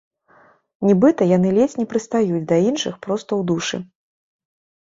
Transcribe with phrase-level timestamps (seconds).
[0.87, 3.77] Нібыта яны ледзь не прыстаюць да іншых проста ў д у шы.